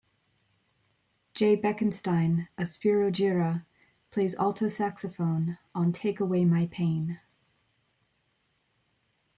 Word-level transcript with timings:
Jay 1.35 1.55
Beckenstein 1.55 2.47
of 2.57 2.65
Spyro 2.65 3.11
Gyra 3.11 3.65
plays 4.09 4.33
alto 4.33 4.67
saxophone 4.67 5.59
on 5.75 5.91
Take 5.91 6.19
Away 6.19 6.43
My 6.43 6.65
Pain. 6.65 7.19